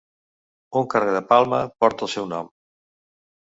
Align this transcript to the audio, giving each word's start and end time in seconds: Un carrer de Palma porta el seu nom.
Un 0.81 0.87
carrer 0.93 1.13
de 1.17 1.21
Palma 1.35 1.61
porta 1.85 2.09
el 2.11 2.13
seu 2.17 2.29
nom. 2.35 2.53